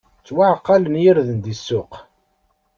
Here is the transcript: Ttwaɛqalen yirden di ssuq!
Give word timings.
Ttwaɛqalen 0.19 0.95
yirden 1.03 1.39
di 1.45 1.55
ssuq! 1.59 1.91